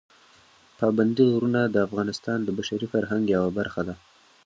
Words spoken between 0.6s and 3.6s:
پابندي غرونه د افغانستان د بشري فرهنګ یوه